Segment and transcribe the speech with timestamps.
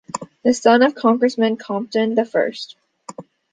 [0.43, 2.75] The son of Congressman Compton the First.